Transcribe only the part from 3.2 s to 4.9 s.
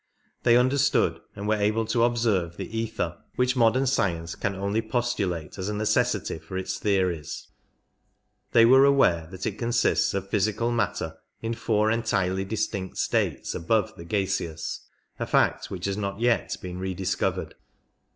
which modern science can only'